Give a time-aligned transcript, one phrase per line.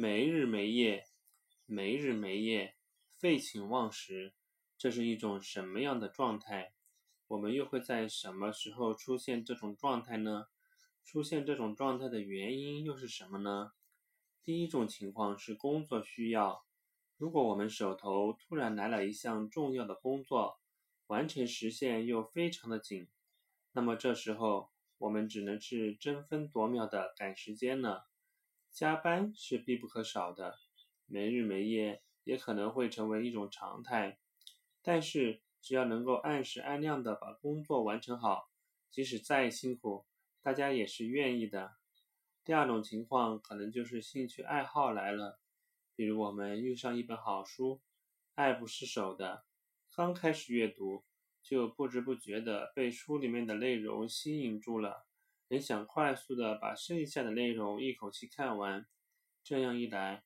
[0.00, 1.04] 没日没夜，
[1.66, 2.74] 没日没夜，
[3.18, 4.32] 废寝忘食，
[4.78, 6.72] 这是一种什么样的状态？
[7.28, 10.46] 我们又会在什么时候出现这种状态呢？
[11.04, 13.72] 出现这种状态的原因又是什么呢？
[14.42, 16.64] 第一种情况是工作需要，
[17.18, 20.62] 如果我们手头突然来了一项重要的工作，
[21.08, 23.06] 完成时限又非常的紧，
[23.72, 28.06] 那么这时候我们只能是争分夺秒的赶时间了。
[28.72, 30.58] 加班是必不可少的，
[31.06, 34.18] 没日没夜也可能会成为一种常态。
[34.80, 38.50] 但是，只要能够按时按量的把工作完成好，
[38.90, 40.06] 即使再辛苦，
[40.40, 41.72] 大家也是愿意的。
[42.42, 45.40] 第二种情况可能就是兴趣爱好来了，
[45.94, 47.82] 比如我们遇上一本好书，
[48.34, 49.44] 爱不释手的，
[49.94, 51.04] 刚开始阅读
[51.42, 55.09] 就不知不觉的被书里面的内容吸引住了。
[55.50, 58.86] 很想快速的把剩下的内容一口气看完，
[59.42, 60.22] 这样一来，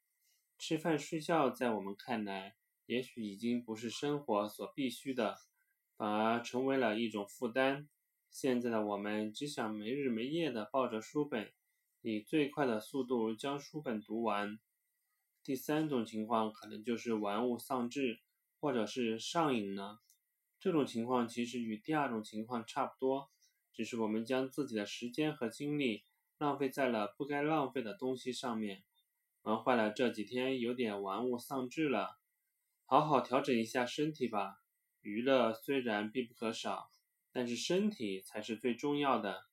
[0.59, 5.39] 吃饭睡觉在我们看来，也许已经不是生活所必须的，
[5.97, 7.89] 反而成为了一种负担。
[8.31, 11.51] 现在的我们只想没日没夜的抱着书本，
[12.03, 14.59] 以最快的速度将书本读完。
[15.43, 18.21] 第三种情况可能就是玩物丧志，
[18.61, 20.03] 或者是上瘾了。
[20.61, 23.31] 这种情况其实与第二种情况差不多。
[23.75, 26.05] 只是我们将自己的时间和精力
[26.39, 28.85] 浪费在了不该浪费的东西上面，
[29.43, 32.19] 玩坏了这几天有点玩物丧志了，
[32.87, 34.61] 好好调整一下身体吧。
[35.01, 36.91] 娱乐虽然必不可少，
[37.33, 39.45] 但是身体才是最重要的。